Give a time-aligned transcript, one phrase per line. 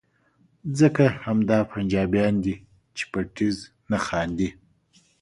[0.79, 2.55] ځکه همدا پنجابیان دي
[2.95, 3.57] چې په ټیز
[3.91, 4.49] نه خاندي.